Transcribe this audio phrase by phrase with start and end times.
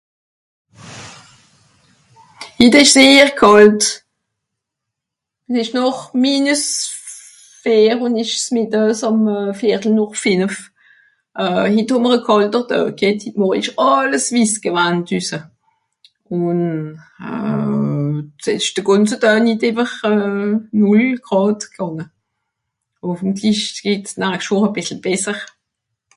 [2.59, 3.83] hit esch sehr kàlt
[5.51, 6.63] n'esch noch minus
[7.63, 9.19] vier un esch's mìtdaa um
[9.59, 10.55] viertel noch fìnnef
[11.43, 15.39] euh hit hàmmer a kàlter Daa k'hett hit morje esch àlles wiss gewann düsse
[16.37, 20.51] euh s'esch de ganze Daa nìt ewer euh...
[21.27, 22.05] gràd gange
[23.07, 25.37] hoffentlich geht's nachst woch a bissle besser